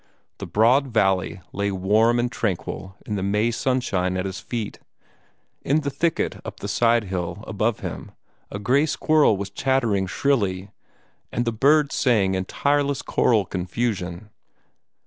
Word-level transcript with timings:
The 0.39 0.47
broad 0.47 0.87
valley 0.87 1.41
lay 1.53 1.71
warm 1.71 2.17
and 2.19 2.31
tranquil 2.31 2.95
in 3.05 3.13
the 3.13 3.21
May 3.21 3.51
sunshine 3.51 4.17
at 4.17 4.25
his 4.25 4.39
feet. 4.39 4.79
In 5.61 5.81
the 5.81 5.91
thicket 5.91 6.41
up 6.43 6.59
the 6.59 6.67
side 6.67 7.03
hill 7.03 7.43
above 7.45 7.81
him 7.81 8.11
a 8.49 8.57
gray 8.57 8.87
squirrel 8.87 9.37
was 9.37 9.51
chattering 9.51 10.07
shrilly, 10.07 10.71
and 11.31 11.45
the 11.45 11.51
birds 11.51 11.93
sang 11.93 12.33
in 12.33 12.41
a 12.41 12.45
tireless 12.45 13.03
choral 13.03 13.45
confusion. 13.45 14.31